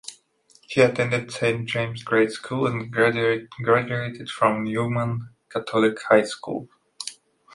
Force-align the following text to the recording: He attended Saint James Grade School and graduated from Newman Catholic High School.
He 0.67 0.81
attended 0.81 1.31
Saint 1.31 1.69
James 1.69 2.01
Grade 2.01 2.31
School 2.31 2.65
and 2.65 2.91
graduated 2.91 4.29
from 4.31 4.63
Newman 4.63 5.29
Catholic 5.51 5.99
High 6.09 6.23
School. 6.23 6.69